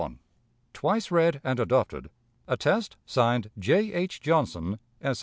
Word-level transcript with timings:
"Twice 0.73 1.11
read 1.11 1.41
and 1.43 1.59
adopted. 1.59 2.09
"Attest: 2.47 2.97
(Signed) 3.05 3.51
J. 3.59 3.93
H. 3.93 4.19
Johnson, 4.19 4.79
S. 4.99 5.19